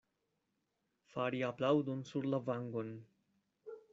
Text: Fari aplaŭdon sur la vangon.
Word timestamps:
Fari 1.15 1.41
aplaŭdon 1.51 2.03
sur 2.11 2.27
la 2.35 2.39
vangon. 2.49 2.93